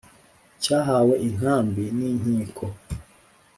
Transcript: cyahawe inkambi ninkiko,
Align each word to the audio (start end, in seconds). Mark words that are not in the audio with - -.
cyahawe 0.63 1.15
inkambi 1.27 1.83
ninkiko, 1.97 2.65